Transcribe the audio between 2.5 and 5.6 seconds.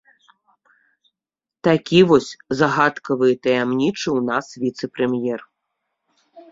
загадкавы і таямнічы ў нас віцэ-прэм'ер.